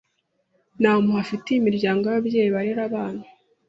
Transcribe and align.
Nta 0.81 0.91
mpuhwe 1.01 1.19
afitiye 1.23 1.55
imiryango 1.59 2.03
y'ababyeyi 2.05 2.49
barera 2.55 2.81
abana. 2.89 3.23